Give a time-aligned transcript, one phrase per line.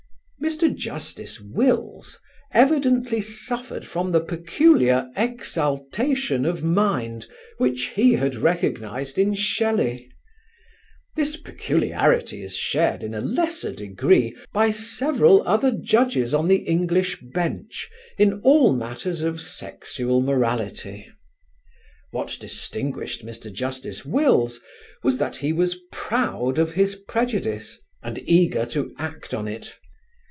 [0.43, 0.75] Mr.
[0.75, 2.19] Justice Wills
[2.51, 7.25] evidently suffered from the peculiar "exaltation" of mind
[7.59, 10.11] which he had recognised in Shelley.
[11.15, 17.19] This peculiarity is shared in a lesser degree by several other Judges on the English
[17.33, 17.87] bench
[18.17, 21.07] in all matters of sexual morality.
[22.09, 23.53] What distinguished Mr.
[23.53, 24.59] Justice Wills
[25.03, 29.77] was that he was proud of his prejudice and eager to act on it.